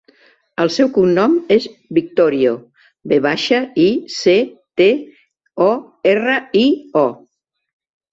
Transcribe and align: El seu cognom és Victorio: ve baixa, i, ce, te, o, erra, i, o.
El 0.63 0.69
seu 0.75 0.87
cognom 0.93 1.33
és 1.55 1.65
Victorio: 1.97 2.53
ve 3.11 3.19
baixa, 3.25 3.59
i, 3.83 3.85
ce, 4.15 4.33
te, 4.81 4.87
o, 5.67 5.69
erra, 6.15 6.39
i, 6.63 6.65
o. 7.03 7.05